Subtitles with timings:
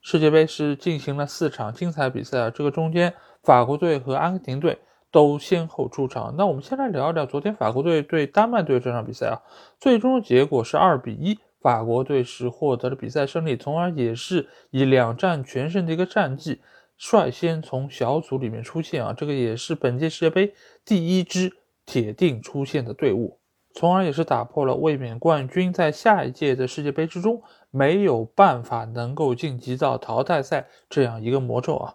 [0.00, 3.12] 世界杯是进行了四场精彩比赛啊，这个中间
[3.42, 4.78] 法国队和阿根廷队
[5.10, 6.34] 都先后出场。
[6.38, 9.36] 那我们先来聊一聊昨天法国队对丹麦队这场比赛啊，
[9.78, 16.62] 最终的结果是二比一，法国队是获得了比赛胜利，从而也是以两战全胜的一个战绩，
[16.96, 20.54] 率先从小组里面出现啊，这个也是本届世界杯
[20.84, 21.52] 第一支
[21.84, 23.36] 铁定出现的队伍。
[23.72, 31.94] 从而也是打破了卫冕冠军在下一届的世界杯之中没有办法能够晋级到淘汰赛这样一个魔咒啊！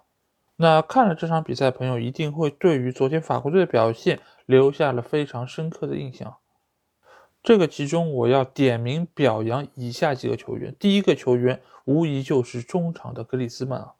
[0.57, 6.37] 那看了这场比赛，朋友一定会对于昨天法国队的表现留下了非常深刻的印象。
[7.43, 13.93] 这个其中我要点名表扬以下几个球员，第一个球员无疑就是中场的格里兹曼啊，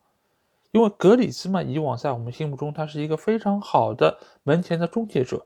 [0.71, 5.45] 因为格里兹曼以往在我们心目中他是一个非常好的门前的终结者。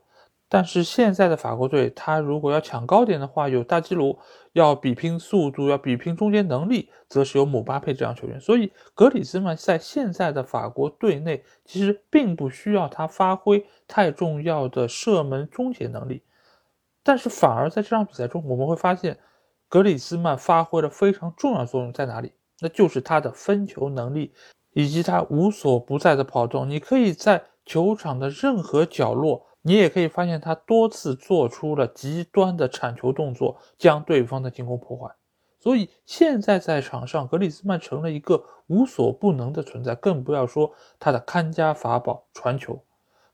[0.52, 4.18] 但是现在的法国队，他如果要抢高点的话，有大基鲁；
[4.52, 8.40] 要比拼速度，要比拼终结能力，则是有姆巴佩这样球员。
[8.40, 16.24] 所以格里兹曼在现在的法国队内，其实并不需要他发挥太重要的射门终结能力。
[17.04, 19.16] 但是反而在这场比赛中，我们会发现
[19.68, 22.32] 格里兹曼发挥了非常重要的作用在哪里？
[22.60, 24.34] 那就是他的分球能力，
[24.72, 26.68] 以及他无所不在的跑动。
[26.68, 29.46] 你可以在球场的任何角落。
[29.62, 35.14] 你也可以发现，他多次做出了极端的铲球动作，将对方的进攻破坏。
[35.58, 42.82] 所以现在在场上，格里兹曼成了一个无所不能的存在，更不要说他的看家法宝传球。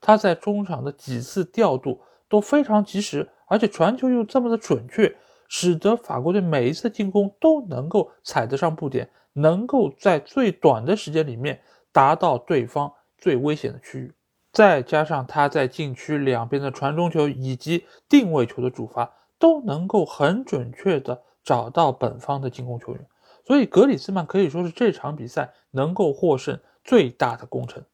[0.01, 5.15] 他在中场的几次调度都非常及时，而且传球又这么的准确，
[5.47, 11.61] 使得法国队每一次进攻都能够踩得上布点，能够在最短的时间里面
[11.93, 14.13] 达到对方最危险的区域。
[14.57, 23.05] 再加上他在禁区两边的传中球以及定位球的主罚，都能够很准确的找到本方的进攻球员，
[23.45, 27.85] 所以格里兹曼可以说是这场比赛能够获胜最大的功臣。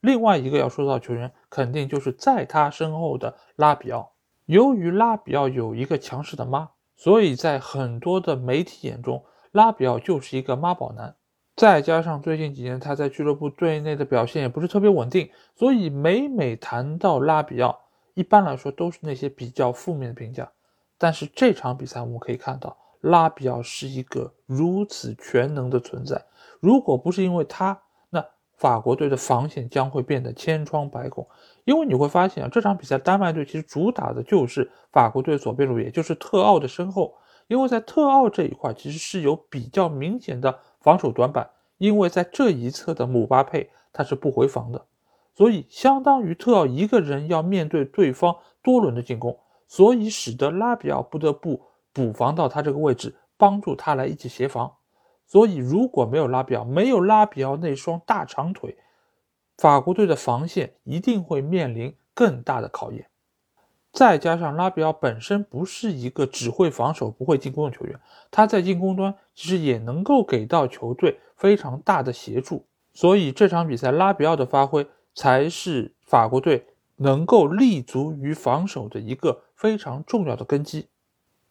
[0.00, 4.12] 另外一个要说到球员，肯定就是在他身后的拉比奥。
[4.46, 9.22] 由于拉比奥有一个强势的妈，所以在很多的媒体眼中，
[9.52, 11.14] 拉比奥就是一个妈宝男。
[11.60, 17.78] 再加上最近几年他在俱乐部队内的表现也不是特别稳定，所以每每谈到拉比奥，
[18.14, 20.50] 一般来说都是那些比较负面的评价。
[20.96, 26.24] 但是这场比赛我们可以看到，拉比奥是一个如此全能的存在。
[26.60, 27.78] 如果不是因为他，
[28.08, 28.24] 那
[28.56, 31.28] 法国队的防线将会变得千疮百孔。
[31.64, 37.14] 因为你会发现啊，这场比赛丹麦队其实主打的就是法国队左边路，也就是特奥的身后。
[37.48, 40.58] 因为在特奥这一块，其实是有比较明显的。
[40.80, 44.86] 防守短板，因为在这一侧的姆巴佩他是不回防的，
[45.34, 49.38] 所以相当于特奥一个人要面对对方多轮的进攻，
[49.68, 51.60] 所以使得拉比奥不得不
[51.92, 54.72] 补防到他这个位置，帮助他来一起协防。
[55.26, 58.78] 所以如果没有拉比奥，没有拉比奥那双大长腿，
[59.58, 63.09] 法国队的防线一定会面临更大的考验。
[63.92, 67.98] 再加上拉比奥本身不是一个只会防守不会进攻的球员，
[68.30, 80.86] 他在进攻端其实也能够给到球队非常大的协助，所以这场比赛拉比奥的发挥才是法国队能够立足于防守的一个非常重要的根基。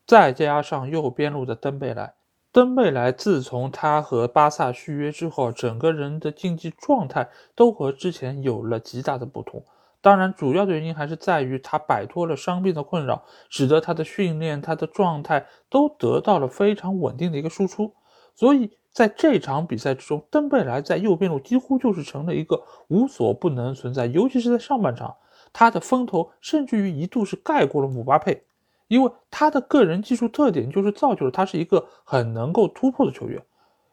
[0.06, 2.14] 再加上右边路的登贝莱，
[2.52, 9.64] 登贝莱自从他和巴萨续约之后，整个人的竞技状态都和之前有了极大的不同。
[10.02, 17.94] 当然，主要的原因还是在于他摆脱了伤病的困扰，使得他的训练、他的状态都得到了非常稳定的一个输出。
[18.34, 24.06] 所以在这场比赛之中，登贝莱在右边路几乎就是成了一个无所不能存在。
[24.06, 25.18] 尤其是在上半场，
[25.52, 28.44] 他的风头甚至于一度是盖过了姆巴佩，
[28.88, 33.44] 因为他的个人技术特点就是造就了他是一个很能够突破的球员。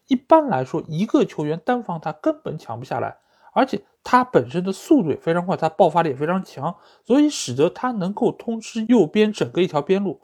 [0.06, 3.16] 一般来说，一个球员单防他根本抢不下来。
[3.56, 6.76] 而且他本身的速度也非常快，他爆发力也非常强，
[7.06, 10.20] 所以使得他能够通吃右边整个一条边路，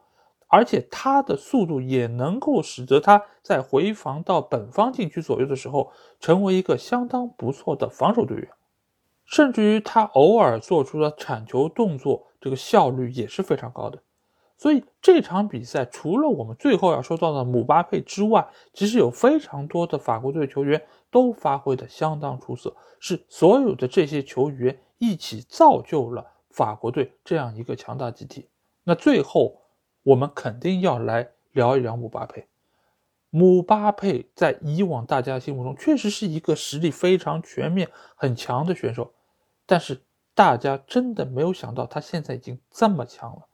[0.48, 5.90] 而且他的速度也能够使得他在回防到本方禁区左右的时候，
[6.20, 8.48] 成为一个相当不错的防守队员，
[9.24, 13.98] 甚至于他偶尔做出的铲球动作，这个效率也是非常高的。
[14.62, 20.80] 所以这场比赛除了我们最后要说到的姆巴佩之外，其实有非常多的法国队球员
[21.10, 28.48] 都发挥的相当出色，是所有的这些球员一起造就了法国队这样一个强大集体。
[28.84, 29.60] 那最后
[30.04, 32.46] 我们肯定要来聊一聊姆巴佩。
[33.30, 39.12] 姆巴佩在以往大家心目中确实是一个实力非常全面、很强的选手，
[39.66, 40.00] 但是
[40.36, 43.48] 大家真的没有想到他现在已经这么强了。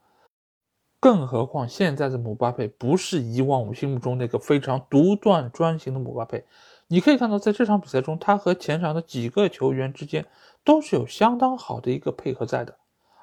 [1.01, 6.45] 更何况现在的姆巴佩不是以往我心目中那个非常独断专行的姆巴佩。
[6.89, 10.27] 你可以看到，在这场比赛中，他和前场的几个球员之间
[10.65, 12.75] 都是有相当好的一个配合在的，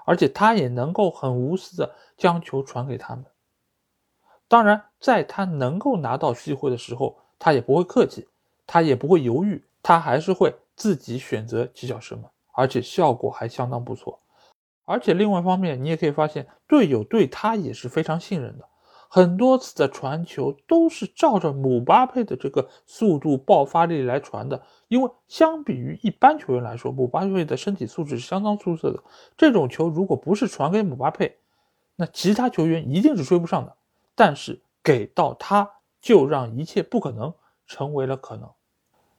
[0.06, 3.26] 而且他也能够很无私的将球传给他们。
[4.48, 8.28] 当然，在他能够拿到机会的时候，他也不会客气，
[8.68, 14.20] 他也不会犹豫，他还是会自己选择起脚射门，而且效果还相当不错。
[14.86, 18.66] 而且另外一方面，你也可以发现队友对他也是非常信任的，
[19.10, 24.62] 很多次的传球都是照着姆巴佩的这个速度爆发力来传的。
[24.88, 29.04] 因为相比于一般球员来说，姆巴佩的身体素质是相当出色的。
[29.36, 31.36] 这种球如果不是传给姆巴佩，
[31.96, 33.76] 那其他球员一定是追不上的。
[34.14, 37.34] 但是给到他，就让一切不可能
[37.66, 38.50] 成为了可能。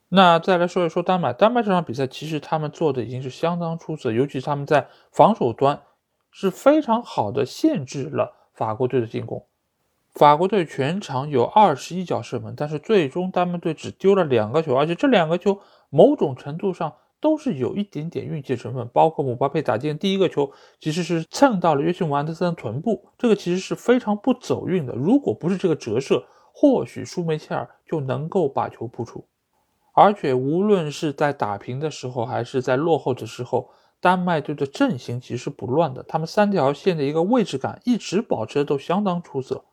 [0.08, 5.82] 那再来说一说丹麦，丹麦这场比赛其实他们做的已经是相当出色，尤其他们在防守端
[6.31, 9.47] 是非常好的限制了法国队的进攻。
[10.14, 15.61] 法国队全场有二十一脚射门，但是最终丹麦队只丢了两个球，而且这两个球
[15.91, 16.94] 某种程度上。
[17.19, 24.94] 都是有一点点运气成分，包括姆巴佩打进第一个球，其实是蹭到了约翰姆安德森的臀部，这个其实是非常不走运的。
[24.94, 29.26] 如果不是这个折射，或许舒梅切尔就能够把球扑出。
[29.96, 33.70] 而且无论是在打平的时候，还是在落后的时候，
[34.00, 39.64] 丹麦队的阵型其实不乱的，他们三条线的一个位置感一直保持的都相当出色。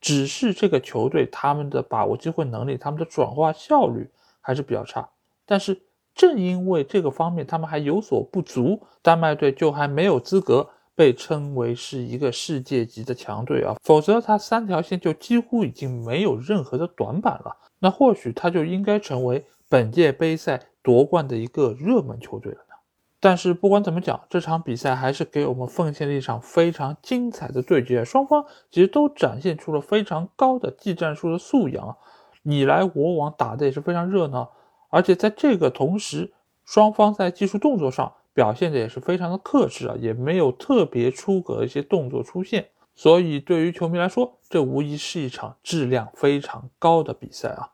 [0.00, 4.10] 只是这个球队他们的把握机会能力，他们的转化效率
[4.40, 5.08] 还是比较差，
[5.46, 5.80] 但是。
[6.14, 17.56] 正因为这个方面他们还有所不足，丹麦队就还没有资格被称为是一个世界级的强队啊，否则他三条线就几乎已经没有任何的短板了。
[17.78, 22.74] 那或许他就应该成为本届杯赛夺冠的一个热门球队了呢。
[23.20, 31.96] 但是不管怎么讲，这场比赛还是给我们奉献了一场非常精彩的对决，双方其实都展现出了非常高的技战术的素养，
[32.42, 34.52] 你来我往打的也是非常热闹。
[34.88, 36.32] 而且在这个同时，
[36.64, 42.68] 双方在技术动作上表现的也是非常的克制啊，也没有特别出格的一些动作出现。
[42.94, 47.70] 所以对于球迷来说，这无疑是一场质量非常高的比赛啊。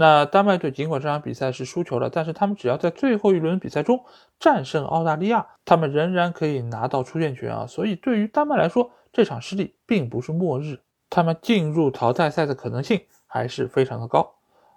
[0.00, 4.04] 那丹麦队尽管这场比赛是输球了，但是他们只要在最后一轮比赛中
[4.38, 7.66] 战胜澳大利亚，他们仍然可以拿到出线权啊。
[7.66, 10.78] 所以对于丹麦来说，这场失利并不是末日，
[11.10, 14.34] 他们进入淘汰赛的可能性还是非常的高。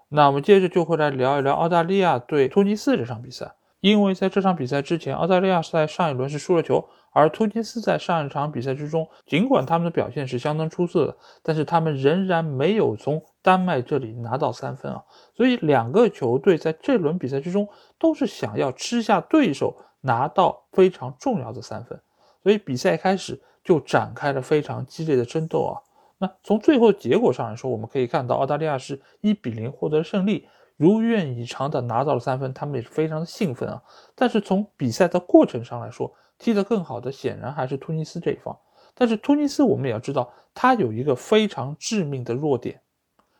[0.10, 15.04] 那我们接着就会来聊一聊澳大利亚对突尼斯这场比赛，因为在这场比赛之前，澳大利亚是在上一轮是输了球，而突尼斯在上一场比赛之中，尽管他们的表现是相当出色的，但是他们仍然没有从丹麦这里拿到三分啊，
[15.36, 17.68] 所以两个球队在这轮比赛之中
[18.00, 22.00] 都是想要吃下对手，拿到非常重要的三分，
[22.44, 25.82] 所以比赛开始就展开了非常激烈的争斗啊。
[26.20, 30.48] 那从最后结果上来说，我们可以看到澳大利亚是一比零获得胜利，
[30.82, 33.84] 如愿以偿的拿到了三分，他们也是非常的兴奋啊。
[34.16, 38.58] 但是从比赛的过程上来说，踢得更好的显然还是突尼斯这一方。
[38.96, 42.82] 但是突尼斯我们也要知道，他有一个非常致命的弱点，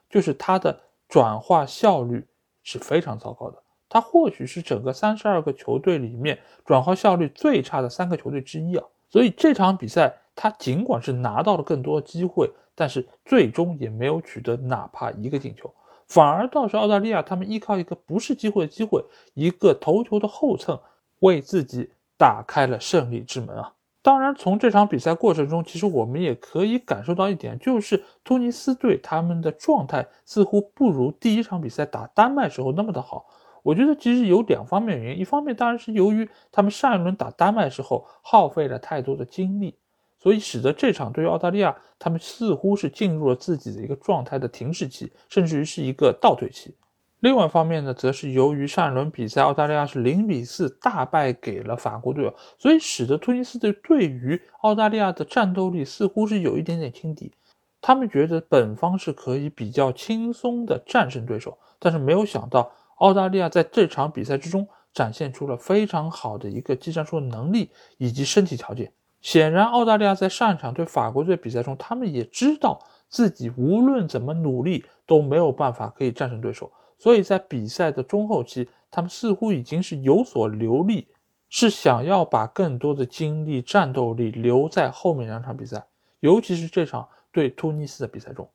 [0.08, 2.28] 就是他的转化效率
[2.62, 3.58] 是非常糟糕的。
[3.90, 8.86] 他或许是整个三十二个球队里面转化效率最差的三个球队之一啊。
[9.10, 12.52] 所以这场比赛他尽管是拿到了更多机会。
[12.74, 15.72] 但是最终也没有取得哪怕一个进球，
[16.12, 19.02] 反而倒是澳大利亚他们依靠一个不是机会的机会，
[19.34, 20.78] 一个头球的后蹭，
[21.20, 23.72] 为自己打开了胜利之门啊！
[24.02, 33.28] 当然，从这场比赛过程中，其实我们也可以感受到一点，就是突尼斯队他们的状态似乎不如第一场比赛打丹麦时候那么的好。
[33.64, 39.78] 我觉得其实有两方面原因，一方面当然是由于他们上一轮打丹麦时候耗费了太多的精力。
[40.22, 46.76] 所以使得这场对于澳大利亚，他们似乎是进入了自己的一个状态的停滞期，甚至于是一个倒退期。
[47.22, 57.32] 另外一方面呢，则是由于上一轮比赛澳大利亚是零比四大败给了法国队，所以使得突尼斯队对于澳大利亚的战斗力似乎是有一点点轻敌。
[57.80, 68.94] 他们觉得本方是可以比较轻松的战胜对手，但是没有想到澳大利亚在这场比赛之中展现出了非常好的一个技战术能力以及身体条件。
[69.22, 81.08] 显然，澳大利亚在上一场对法国队比赛中，他们也知道自己无论怎么努力都没有办法可以战胜对手，所以在比赛的中后期，他们似乎已经是有所留力，
[81.50, 85.86] 是想要把更多的精力、战斗力留在后面两场比赛，
[86.22, 88.50] 尤其是这场对突尼斯的比赛中，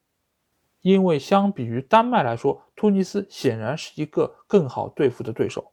[0.81, 5.71] 因为相比于丹麦来说，突尼斯显然是一个更好对付的对手，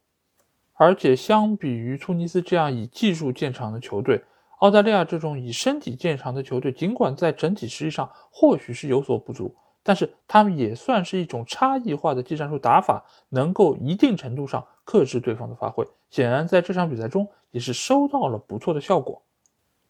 [0.74, 4.22] 而且相比于突尼斯这样以技术见长的球队。
[4.58, 15.86] 澳大利亚这种以身体见长的球队，尽管在整体实力上或许是有所不足，但是他们也算是一种差异化的技战术打法，能够一定程度上克制对方的发挥。
[16.08, 19.20] 显然，在这场比赛中也是收到了不错的效果。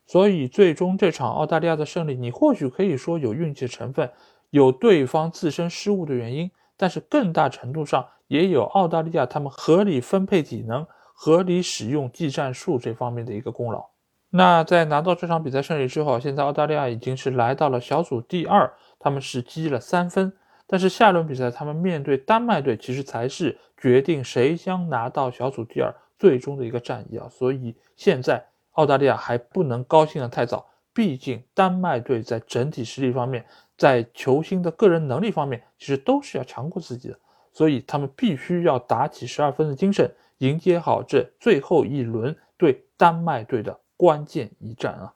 [0.06, 4.10] 所以，最终这场澳大利亚的胜利，你或许可以说有运气成分，
[4.50, 13.86] 有对方自身失误的原因，但是更大程度上也有澳大利亚他们合理分配体能、合理使用技战术这方面的一个功劳。
[14.36, 20.32] 那在拿到这场比赛胜利之后，现在澳大利亚已经是来到了小组第二，他们是积了三分。
[20.66, 27.28] 但是下轮比赛他们面对丹麦队，其实才是决定谁将拿到小组第二最终的一个战役啊。
[27.30, 33.46] 所以现在澳大利亚还不能高兴的太早，毕竟丹麦队在整体实力方面，
[33.78, 37.16] 在球星的个人能力方面，其实都是要强过自己的。
[37.52, 43.78] 所以他们必须要打起十二分的精神，迎接好这最后一轮对丹麦队的。
[43.96, 45.14] 关键一战啊！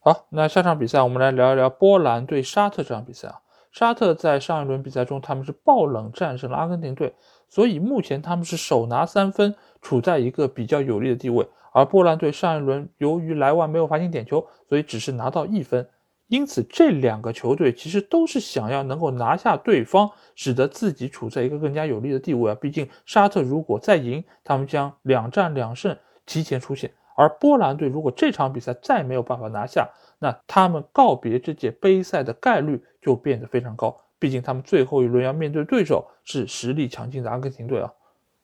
[0.00, 3.40] 好，那下场比赛我们来聊一聊波兰对沙特这场比赛啊。
[3.70, 7.14] 沙特在上一轮比赛中他们是爆冷战胜了阿根廷队，
[7.48, 11.48] 所以目前他们是手拿三分，处在一个比较有利的地位。
[11.72, 15.88] 而波兰队上一轮由于莱万没有罚进点球，所以只是拿到一分。
[16.26, 22.54] 因此这两个球队其实都是想要能够拿下对方，使得自己处在一个更加有利的地位啊。
[22.54, 26.92] 毕竟沙特如果再赢，他们将两战两胜，提前出线。
[27.16, 29.88] 而波兰队如果这场比赛再没有办法拿下，
[30.18, 34.00] 那他们告别这届杯赛的概率就变得非常高。
[34.18, 37.92] 毕竟他们最后一轮要面对对手是实力强劲的阿根廷队啊。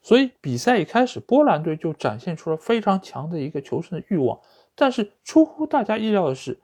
[0.03, 4.39] 所以比赛一开始，波兰队就展现出了非常强的一个求胜的欲望。
[4.75, 6.59] 但是出乎大家意料的是，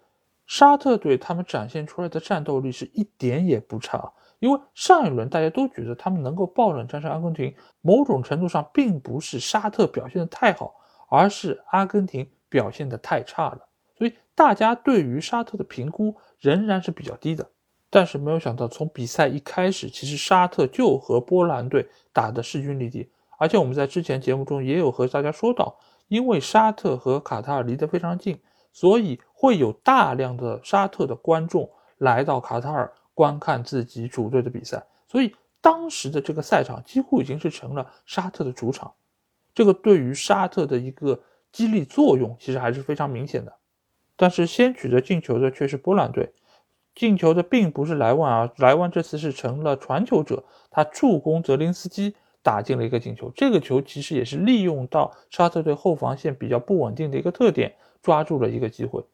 [0.46, 4.12] 沙特队他们展现出来的战斗力是一点也不差。
[4.40, 10.74] 因为上一轮大家都觉得他们能够爆冷战胜阿根廷，某种程度上并不是沙特表现的太好。
[11.14, 17.48] 而是阿根廷表现的太差了，所以大家对于沙特的评估仍然是比较低的。
[17.88, 23.08] 但是没有想到，从比赛一开始，其实沙特就和波兰队打的势均力敌。
[23.38, 25.76] 而且我们在之前节目中也有和大家说到，
[26.08, 28.40] 因为沙特和卡塔尔离得非常近，
[28.72, 38.92] 所以会有大量的沙特的观众来到卡塔尔观看自己主队的比赛，所以当时的这个赛场几乎已经是成了沙特的主场。
[39.54, 41.20] 这个对于沙特的一个
[41.52, 43.54] 激励作用其实还是非常明显的，
[44.16, 46.32] 但是先取得进球的却是波兰队，
[46.94, 59.04] 进球的并不是莱万啊，莱万这次是成了传球者，他助攻泽林斯基打进了一个进球，这个球其实也是利用到沙特队后防线比较不稳定的一个特点，抓住了一个机会。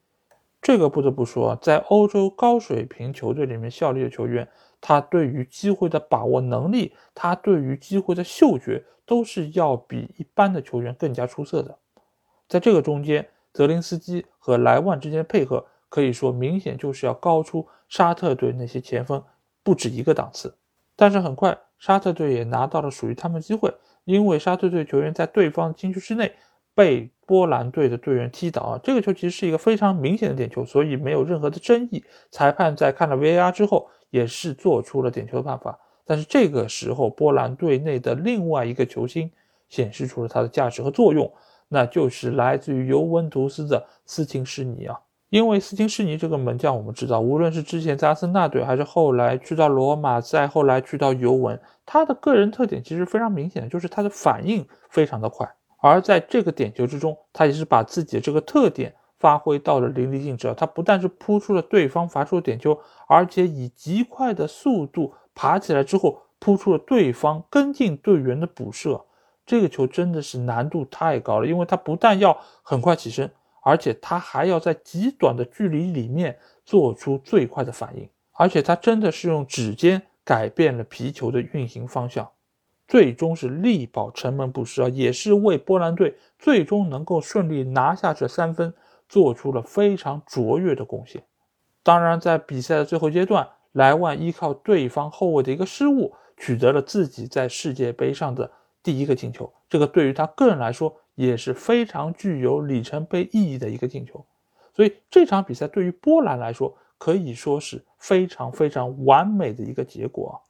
[0.63, 4.49] 这个不得不说，在欧洲高水平球队里面效力的球员，
[4.81, 8.83] 他对于机会的把握能力，他对于机会的嗅觉。
[9.11, 11.77] 都是要比一般的球员更加出色的，
[12.49, 19.21] 在这个中间，泽林斯基和莱万之间的配合可以说明显就是要高出沙特队那些前锋
[19.65, 20.57] 不止一个档次。
[20.95, 23.75] 但是很快，沙特队也拿到了属于他们机会，
[24.05, 26.33] 因为沙特队球员在对方禁区之内
[26.73, 32.05] 被波兰队的队员踢倒啊，这个球其实是一个非常明显的点球，所以没有任何的争议。
[32.31, 35.77] 裁判在看了 VAR 之后，也是做出了点球的判罚。
[36.05, 39.31] 但是这个时候，波兰队内的另外一个球星
[39.69, 41.33] 显示出了他的价值和作用，
[41.69, 44.99] 那就是来自于尤文图斯的斯琴施尼啊。
[45.29, 55.49] 因为斯琴施尼这个门将，我们知道，无论是之前在阿森纳队，还是后来去到罗马，再后来去到尤文，他的个人特点其实非常明显的，就是他的反应非常的快。
[55.81, 60.53] 而在这个点球之中，他也是把自己的这个特点发挥到了淋漓尽致。
[60.57, 62.77] 他不但是扑出了对方罚出的点球，
[63.07, 65.15] 而且以极快的速度。
[65.41, 69.03] 爬起来之后，扑出了对方跟进队员的补射，
[69.47, 73.31] 这个球真的是难度太高了，因为他不但要很快起身，
[73.63, 82.29] 而且他还要在极短的距离里面做出最快的反应，而且他真的是用指尖改变了皮球的运行方向，
[82.87, 88.75] 最终是力保城门不失啊，也是为波兰队最终能够顺利拿下这三分
[89.09, 91.23] 做出了非常卓越的贡献。
[91.83, 93.49] 当然，在比赛的最后阶段。
[93.73, 98.51] 莱万依靠对方后卫的一个失误，取得了自己在世界杯上的
[98.83, 99.53] 第一个进球。
[99.69, 104.25] 这个对于他个人来说也是非常具有里程碑意义的一个进球。
[104.75, 110.41] 所以这场比赛对于波兰来说可以说是非常非常完美的一个结果。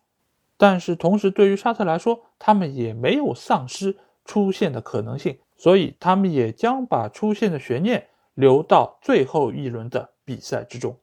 [0.57, 3.97] 但是同时，对于沙特来说，他们也没有丧失
[4.27, 10.95] 出线的可能性，所以他们也将把出线的悬念留到最后一轮的比赛之中。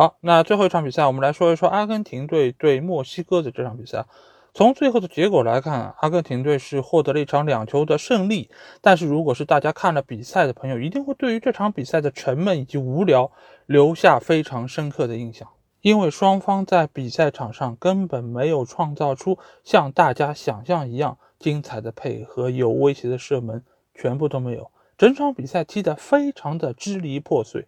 [0.00, 4.06] 好，那最后一场比赛，我们来说一说阿根廷队对墨西哥的这场比赛。
[4.54, 8.48] 从最后的结果来看，阿根廷队是获得了一场两球的胜利。
[8.80, 13.32] 但是，如果是大家看了比赛的朋友，一定会对于这场比赛的沉闷以及无聊
[13.66, 15.48] 留下非常深刻的印象。
[15.80, 23.64] 因为双方在比赛场上根本没有创造出像大家想象一样精彩的配合、有威胁的射门，
[23.96, 24.70] 全部都没有。
[24.96, 27.66] 整场比赛踢得非常的支离破碎，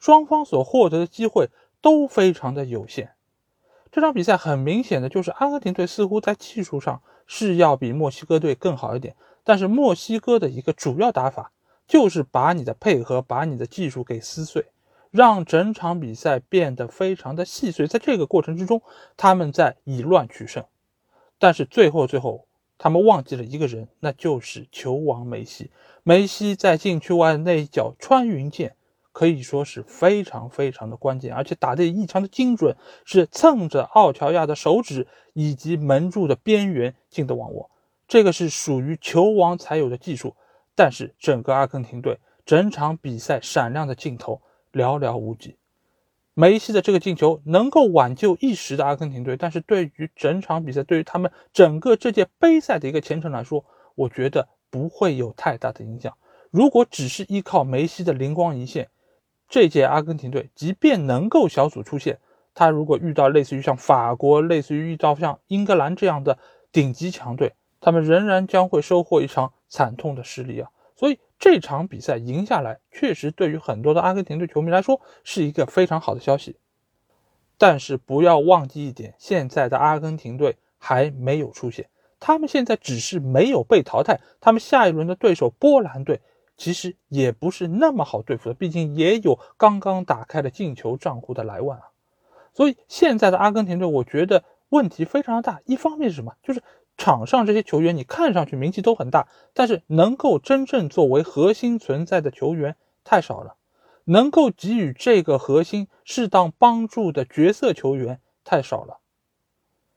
[0.00, 1.48] 双方所获得的机会
[1.80, 3.12] 都非常的有限。
[3.90, 11.52] 这场比赛很明显的就是阿根廷队似乎在技术上是要比墨西哥队更好一点，但是墨西哥的一个主要打法
[11.86, 14.66] 就是把你的配合、把你的技术给撕碎，
[15.10, 17.86] 让整场比赛变得非常的细碎。
[17.86, 18.82] 在这个过程之中，
[19.16, 20.64] 他们在以乱取胜，
[21.38, 25.70] 但是最后最后他们忘记了一个人，那就是球王梅西。
[26.02, 28.74] 梅西在禁区外那一脚穿云箭。
[29.18, 37.68] 可以说是非常非常的关键，而且打得异常的精准，是蹭着奥乔亚的手指以及门柱的边缘进的网窝，
[38.06, 40.36] 这个是属于球王才有的技术。
[40.76, 44.40] 但是整个阿根廷队整场比赛闪亮的镜头
[44.72, 45.56] 寥寥无几，
[46.34, 53.64] 梅西的这个进球能够挽救一时的阿根廷队，但是对于整场比赛，对于他们整个这届杯赛的一个前程来说，
[53.96, 56.16] 我觉得不会有太大的影响。
[56.52, 58.88] 如果只是依靠梅西的灵光一现，
[59.48, 62.18] 这届阿根廷队即便能够小组出线，
[62.54, 66.38] 他如果遇到类似于像法国、类似于遇到像英格兰这样的
[66.70, 70.70] 顶级强队，他们仍然将会收获一场惨痛的失利啊！
[70.96, 76.56] 所以这场比赛赢下来，确实对于很多的阿根廷队球迷来说是一个非常好的消息。
[77.56, 81.88] 但是不要忘记一点，现在的阿根廷队还没有出线，
[82.20, 86.20] 他们现在只是没有被淘汰，他们下一轮的对手波兰队。
[86.58, 91.84] 其实也不是那么好对付的，毕竟也有刚刚打开了进球账户的莱万啊。
[92.52, 95.60] 所以现在的阿根廷队，我觉得问题非常大。
[95.64, 96.34] 一方面是什么？
[96.42, 96.62] 就是
[96.96, 103.54] 场上这些球员，你看上去名气都很大，但是能够真正作为核心存在的球员太少了，
[104.04, 108.98] 能够给予这个核心适当帮助的角色球员太少了。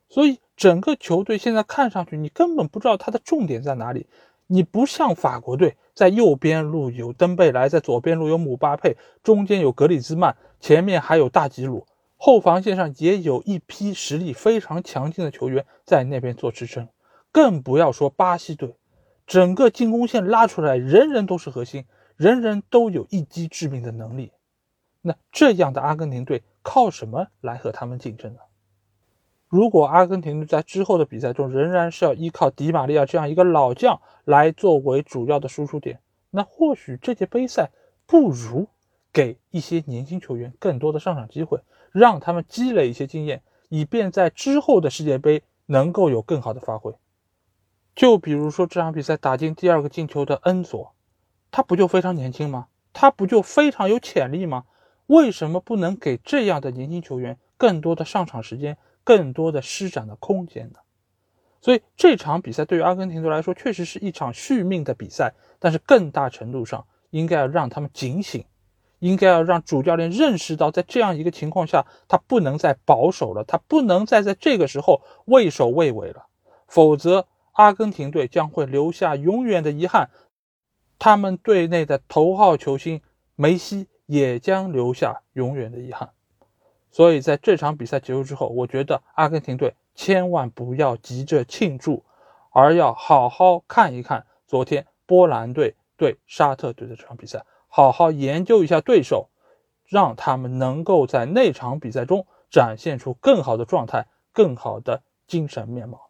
[0.09, 4.05] 所以整个球队现在看上去，你根本不知道他的重点在哪里。
[4.53, 11.87] 你不像法国队，在右边路有登贝莱，在左边路有姆巴佩，中间有格里兹曼，前面还有大吉鲁，
[12.17, 16.89] 后防线上也有一批实力非常强劲的球员在那边做支撑。
[17.31, 18.75] 更不要说巴西队，
[19.25, 21.85] 整个进攻线拉出来，人人都是核心，
[22.17, 24.33] 人人都有一击致命的能力。
[25.01, 28.39] 那这样的阿根廷队靠什么来和他们竞争呢？
[29.51, 37.69] 如果阿根廷在之后的比赛中仍然是要依靠迪玛利亚这样一个老将来作为主要的输出点，那或许这届杯赛
[38.07, 38.69] 不如
[39.11, 41.59] 给一些年轻球员更多的上场机会，
[41.91, 46.95] 让他们积累一些经验，以便在之后的世界杯能够有更好的发挥。
[47.93, 50.93] 就比如说这场比赛打进第二个进球的恩佐，
[51.51, 52.67] 他不就非常年轻吗？
[52.93, 54.63] 他不就非常有潜力吗？
[55.07, 58.77] 为什么不能给这样的年轻球员更多的上场时间？
[59.03, 60.79] 更多的施展的空间的，
[61.61, 65.33] 所以这场比赛对于阿根廷队来说，确实是一场续命的比赛。
[65.59, 68.45] 但是更大程度上，应该要让他们警醒，
[68.97, 76.25] 应该要让主教练认识到，在这样一个情况下，他不能再保守了，他不能再在这个时候畏首畏尾了，
[76.67, 80.09] 否则阿根廷队将会留下永远的遗憾，
[80.97, 83.01] 他们队内的头号球星
[83.35, 86.09] 梅西也将留下永远的遗憾。
[86.91, 92.03] 所以在这场比赛结束之后，我觉得阿根廷队千万不要急着庆祝，
[92.51, 99.29] 而要好好看一看昨天波兰队对沙特队的这场比赛，好好研究一下对手，
[99.85, 106.09] 让他们能够在那场比赛中展现出更好的状态、更好的精神面貌。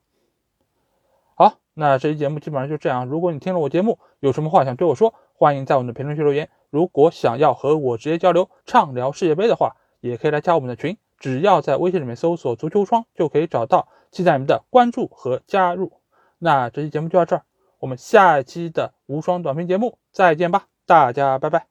[1.36, 3.06] 好，那这期节目基本上就这样。
[3.06, 6.50] 如果你听了我节目，有什么话想对我说，欢迎在我们的评论区留言。
[6.72, 15.94] 如果想要和我直接交流、畅聊世界杯的话，也可以来加我们的群，只要在微信里面搜索“足球窗”就可以找到，期待你们的关注和加入。
[16.40, 17.44] 那这期节目就到这儿，
[17.80, 21.71] 我们下一期的无双短评节目再见吧，大家拜拜。